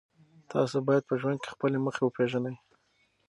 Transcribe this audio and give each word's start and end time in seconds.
تاسو 0.51 0.77
باید 0.87 1.03
په 1.09 1.13
ژوند 1.21 1.37
کې 1.41 1.49
خپلې 1.55 1.77
موخې 1.85 2.03
وپېژنئ. 2.03 2.55